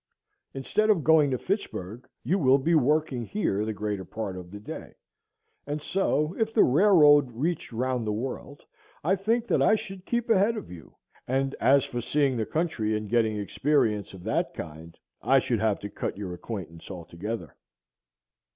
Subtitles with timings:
[0.55, 4.59] Instead of going to Fitchburg, you will be working here the greater part of the
[4.59, 4.95] day.
[5.67, 8.63] And so, if the railroad reached round the world,
[9.03, 10.95] I think that I should keep ahead of you;
[11.27, 15.77] and as for seeing the country and getting experience of that kind, I should have
[15.81, 17.55] to cut your acquaintance altogether.